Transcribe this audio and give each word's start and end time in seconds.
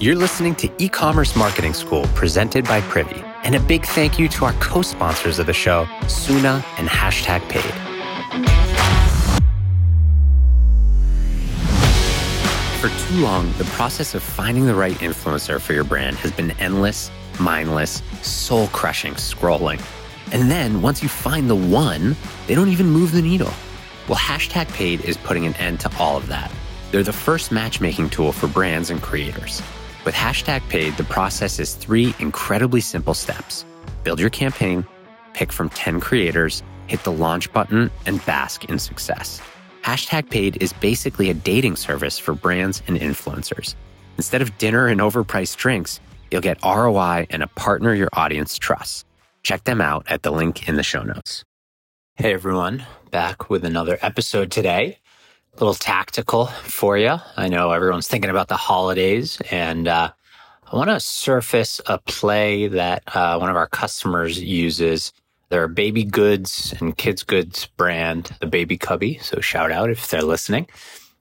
You're 0.00 0.14
listening 0.14 0.54
to 0.56 0.70
E 0.78 0.88
Commerce 0.88 1.34
Marketing 1.34 1.74
School 1.74 2.04
presented 2.14 2.64
by 2.66 2.80
Privy. 2.82 3.20
And 3.42 3.56
a 3.56 3.60
big 3.60 3.84
thank 3.84 4.16
you 4.16 4.28
to 4.28 4.44
our 4.44 4.52
co 4.60 4.80
sponsors 4.80 5.40
of 5.40 5.46
the 5.46 5.52
show, 5.52 5.88
Suna 6.06 6.64
and 6.76 6.88
Hashtag 6.88 7.40
Paid. 7.48 7.64
For 12.80 12.90
too 13.08 13.16
long, 13.16 13.52
the 13.58 13.64
process 13.72 14.14
of 14.14 14.22
finding 14.22 14.66
the 14.66 14.74
right 14.76 14.94
influencer 14.98 15.60
for 15.60 15.72
your 15.72 15.82
brand 15.82 16.14
has 16.18 16.30
been 16.30 16.52
endless, 16.60 17.10
mindless, 17.40 18.00
soul 18.22 18.68
crushing 18.68 19.14
scrolling. 19.14 19.84
And 20.30 20.48
then 20.48 20.80
once 20.80 21.02
you 21.02 21.08
find 21.08 21.50
the 21.50 21.56
one, 21.56 22.14
they 22.46 22.54
don't 22.54 22.68
even 22.68 22.88
move 22.88 23.10
the 23.10 23.22
needle. 23.22 23.52
Well, 24.08 24.18
Hashtag 24.18 24.72
Paid 24.74 25.00
is 25.00 25.16
putting 25.16 25.44
an 25.44 25.54
end 25.54 25.80
to 25.80 25.90
all 25.98 26.16
of 26.16 26.28
that. 26.28 26.52
They're 26.92 27.02
the 27.02 27.12
first 27.12 27.50
matchmaking 27.50 28.10
tool 28.10 28.30
for 28.30 28.46
brands 28.46 28.90
and 28.90 29.02
creators. 29.02 29.60
With 30.08 30.14
Hashtag 30.14 30.66
Paid, 30.70 30.96
the 30.96 31.04
process 31.04 31.58
is 31.58 31.74
three 31.74 32.14
incredibly 32.18 32.80
simple 32.80 33.12
steps 33.12 33.66
build 34.04 34.18
your 34.18 34.30
campaign, 34.30 34.86
pick 35.34 35.52
from 35.52 35.68
10 35.68 36.00
creators, 36.00 36.62
hit 36.86 37.04
the 37.04 37.12
launch 37.12 37.52
button, 37.52 37.90
and 38.06 38.24
bask 38.24 38.64
in 38.64 38.78
success. 38.78 39.42
Hashtag 39.84 40.30
Paid 40.30 40.62
is 40.62 40.72
basically 40.72 41.28
a 41.28 41.34
dating 41.34 41.76
service 41.76 42.18
for 42.18 42.32
brands 42.32 42.82
and 42.86 42.98
influencers. 42.98 43.74
Instead 44.16 44.40
of 44.40 44.56
dinner 44.56 44.86
and 44.86 44.98
overpriced 45.02 45.56
drinks, 45.56 46.00
you'll 46.30 46.40
get 46.40 46.64
ROI 46.64 47.26
and 47.28 47.42
a 47.42 47.48
partner 47.48 47.92
your 47.92 48.08
audience 48.14 48.56
trusts. 48.56 49.04
Check 49.42 49.64
them 49.64 49.82
out 49.82 50.06
at 50.08 50.22
the 50.22 50.30
link 50.30 50.70
in 50.70 50.76
the 50.76 50.82
show 50.82 51.02
notes. 51.02 51.44
Hey 52.14 52.32
everyone, 52.32 52.86
back 53.10 53.50
with 53.50 53.62
another 53.62 53.98
episode 54.00 54.50
today. 54.50 55.00
Little 55.60 55.74
tactical 55.74 56.46
for 56.46 56.96
you. 56.96 57.16
I 57.36 57.48
know 57.48 57.72
everyone's 57.72 58.06
thinking 58.06 58.30
about 58.30 58.46
the 58.46 58.56
holidays, 58.56 59.40
and 59.50 59.88
uh, 59.88 60.12
I 60.70 60.76
want 60.76 60.88
to 60.88 61.00
surface 61.00 61.80
a 61.86 61.98
play 61.98 62.68
that 62.68 63.02
uh, 63.08 63.38
one 63.38 63.50
of 63.50 63.56
our 63.56 63.66
customers 63.66 64.40
uses. 64.40 65.12
They're 65.48 65.64
a 65.64 65.68
baby 65.68 66.04
goods 66.04 66.74
and 66.78 66.96
kids 66.96 67.24
goods 67.24 67.66
brand, 67.76 68.30
the 68.40 68.46
Baby 68.46 68.78
Cubby. 68.78 69.18
So 69.20 69.40
shout 69.40 69.72
out 69.72 69.90
if 69.90 70.08
they're 70.08 70.22
listening. 70.22 70.68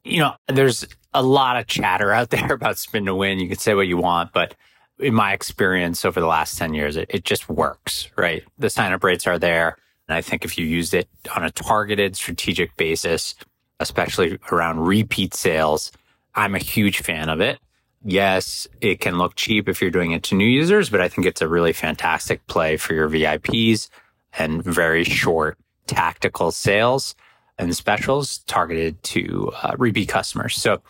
You 0.03 0.19
know, 0.19 0.35
there's 0.47 0.85
a 1.15 1.23
lot 1.23 1.57
of 1.57 1.65
chatter 1.65 2.11
out 2.13 2.29
there 2.31 2.53
about 2.53 2.77
spin 2.77 3.05
to 3.05 3.15
win. 3.15 3.39
You 3.39 3.47
can 3.47 3.57
say 3.57 3.73
what 3.73 3.87
you 3.87 3.97
want, 3.97 4.33
but 4.33 4.53
in 4.99 5.15
my 5.15 5.33
experience 5.33 6.05
over 6.05 6.19
the 6.19 6.27
last 6.27 6.59
10 6.59 6.75
years, 6.75 6.95
it, 6.95 7.07
it 7.09 7.23
just 7.23 7.49
works, 7.49 8.09
right? 8.15 8.43
The 8.59 8.69
sign 8.69 8.93
up 8.93 9.03
rates 9.03 9.25
are 9.25 9.39
there. 9.39 9.77
And 10.07 10.15
I 10.15 10.21
think 10.21 10.45
if 10.45 10.59
you 10.59 10.65
used 10.65 10.93
it 10.93 11.09
on 11.35 11.43
a 11.43 11.49
targeted 11.49 12.15
strategic 12.15 12.75
basis, 12.77 13.33
especially 13.79 14.39
around 14.51 14.79
repeat 14.79 15.33
sales, 15.33 15.91
I'm 16.35 16.55
a 16.55 16.59
huge 16.59 17.01
fan 17.01 17.29
of 17.29 17.41
it. 17.41 17.59
Yes, 18.03 18.67
it 18.79 18.99
can 18.99 19.17
look 19.17 19.35
cheap 19.35 19.67
if 19.67 19.81
you're 19.81 19.91
doing 19.91 20.11
it 20.11 20.23
to 20.23 20.35
new 20.35 20.45
users, 20.45 20.89
but 20.89 21.01
I 21.01 21.09
think 21.09 21.27
it's 21.27 21.41
a 21.41 21.47
really 21.47 21.73
fantastic 21.73 22.45
play 22.47 22.77
for 22.77 22.93
your 22.93 23.09
VIPs 23.09 23.89
and 24.37 24.63
very 24.63 25.03
short 25.03 25.57
tactical 25.87 26.51
sales 26.51 27.15
and 27.57 27.75
specials 27.75 28.39
targeted 28.39 29.01
to 29.03 29.51
uh, 29.63 29.75
repeat 29.77 30.09
customers. 30.09 30.55
So, 30.55 30.81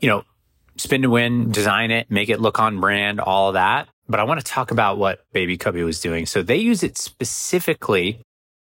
you 0.00 0.08
know, 0.08 0.24
spin 0.76 1.02
to 1.02 1.10
win, 1.10 1.50
design 1.50 1.90
it, 1.90 2.10
make 2.10 2.28
it 2.28 2.40
look 2.40 2.58
on 2.58 2.80
brand, 2.80 3.20
all 3.20 3.52
that. 3.52 3.88
But 4.08 4.20
I 4.20 4.24
want 4.24 4.40
to 4.40 4.46
talk 4.46 4.70
about 4.70 4.96
what 4.96 5.30
Baby 5.32 5.58
Cubby 5.58 5.82
was 5.82 6.00
doing. 6.00 6.24
So 6.24 6.42
they 6.42 6.56
use 6.56 6.82
it 6.82 6.96
specifically 6.96 8.22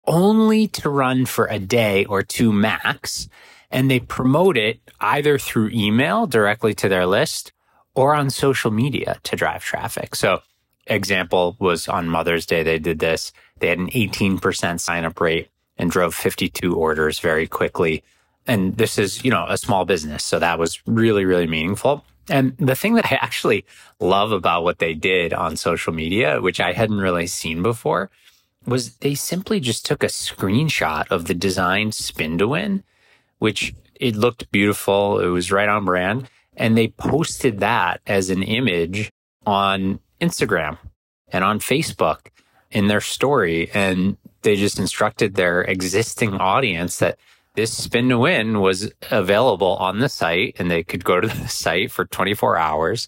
only 0.08 0.67
to 0.69 0.89
run 0.89 1.25
for 1.25 1.45
a 1.45 1.59
day 1.59 2.05
or 2.05 2.23
two 2.23 2.52
max. 2.52 3.30
And 3.69 3.91
they 3.91 4.00
promote 4.00 4.58
it 4.58 4.80
either 5.02 5.38
through 5.38 5.69
email 5.73 6.25
directly 6.25 6.73
to 6.75 6.89
their 6.89 7.05
list 7.05 7.52
or 7.94 8.16
on 8.16 8.30
social 8.30 8.72
media 8.72 9.19
to 9.23 9.36
drive 9.36 9.64
traffic. 9.64 10.16
So 10.16 10.41
example 10.86 11.55
was 11.59 11.88
on 11.88 12.08
Mother's 12.08 12.45
Day, 12.45 12.64
they 12.64 12.80
did 12.80 12.99
this. 12.99 13.33
They 13.59 13.67
had 13.67 13.80
an 13.80 13.89
18% 13.89 14.80
sign 14.80 15.05
up 15.05 15.19
rate 15.19 15.49
and 15.77 15.92
drove 15.92 16.15
52 16.15 16.76
orders 16.76 17.20
very 17.20 17.48
quickly. 17.48 18.04
And 18.45 18.77
this 18.77 18.98
is, 18.98 19.23
you 19.23 19.31
know, 19.31 19.45
a 19.48 19.58
small 19.58 19.86
business. 19.86 20.23
So 20.23 20.39
that 20.39 20.58
was 20.60 20.81
really, 20.87 21.26
really 21.26 21.48
meaningful. 21.48 22.05
And 22.30 22.55
the 22.58 22.76
thing 22.76 22.95
that 22.95 23.11
I 23.11 23.15
actually 23.15 23.65
love 23.99 24.31
about 24.31 24.64
what 24.64 24.80
they 24.80 24.93
did 24.93 25.33
on 25.33 25.55
social 25.55 25.93
media, 25.93 26.42
which 26.42 26.60
I 26.60 26.73
hadn't 26.73 26.99
really 26.99 27.27
seen 27.27 27.61
before, 27.64 28.10
was 28.67 28.98
they 28.98 29.16
simply 29.16 29.60
just 29.60 29.86
took 29.86 30.04
a 30.04 30.08
screenshot 30.08 31.10
of 31.10 31.26
the 31.26 31.33
design 31.33 31.92
spin 31.92 32.38
to 32.38 32.48
win, 32.48 32.83
which 33.39 33.73
it 33.95 34.16
looked 34.16 34.52
beautiful. 34.52 35.20
It 35.20 35.28
was 35.28 35.52
right 35.52 35.70
on 35.70 35.86
brand. 35.86 36.30
And 36.55 36.78
they 36.78 36.89
posted 36.89 37.60
that 37.60 38.02
as 38.05 38.30
an 38.30 38.44
image 38.44 39.11
on 39.45 40.00
Instagram 40.20 40.78
and 41.30 41.44
on 41.44 41.60
Facebook 41.60 42.28
in 42.72 42.88
their 42.88 43.02
story. 43.02 43.72
And 43.73 44.17
they 44.42 44.55
just 44.55 44.80
instructed 44.80 45.36
their 45.36 45.61
existing 45.61 46.34
audience 46.34 46.99
that 46.99 47.17
this 47.55 47.76
spin 47.76 48.10
to 48.10 48.20
win 48.20 48.60
was 48.60 48.92
available 49.10 49.78
on 49.78 49.99
the 49.99 50.10
site 50.10 50.55
and 50.60 50.70
they 50.70 50.84
could 50.84 51.04
go 51.04 51.20
to 51.22 51.28
the 51.42 51.48
site 51.48 51.92
for 51.92 52.05
24 52.05 52.58
hours 52.58 53.08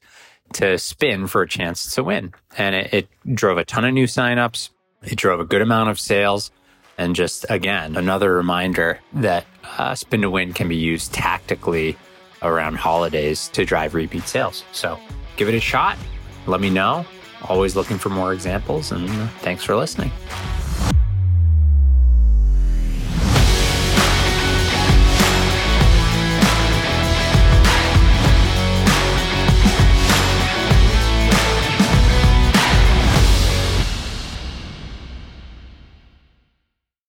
to 0.54 0.78
spin 0.78 1.28
for 1.28 1.42
a 1.42 1.48
chance 1.48 1.94
to 1.94 2.04
win. 2.04 2.34
And 2.58 2.76
it, 2.76 2.94
it 2.94 3.36
drove 3.36 3.58
a 3.58 3.66
ton 3.66 3.86
of 3.86 3.94
new 3.94 4.08
signups. 4.08 4.70
It 5.04 5.16
drove 5.16 5.40
a 5.40 5.46
good 5.46 5.62
amount 5.62 5.90
of 5.90 6.00
sales. 6.00 6.52
And 6.98 7.16
just 7.16 7.46
again, 7.50 7.96
another 7.96 8.34
reminder 8.34 9.00
that 9.14 9.46
uh, 9.78 9.96
spin 9.96 10.22
to 10.22 10.30
win 10.30 10.54
can 10.54 10.68
be 10.68 10.76
used 10.76 11.14
tactically 11.14 11.98
around 12.42 12.76
holidays 12.76 13.48
to 13.50 13.64
drive 13.66 13.94
repeat 13.96 14.28
sales. 14.28 14.64
So 14.72 15.00
give 15.38 15.48
it 15.48 15.56
a 15.56 15.62
shot. 15.62 15.98
Let 16.46 16.60
me 16.60 16.70
know. 16.70 17.06
Always 17.48 17.76
looking 17.76 17.98
for 17.98 18.10
more 18.10 18.34
examples. 18.34 18.92
And 18.92 19.10
thanks 19.42 19.64
for 19.64 19.76
listening. 19.76 20.12